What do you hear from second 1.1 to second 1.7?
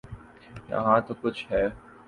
کچھ ہے۔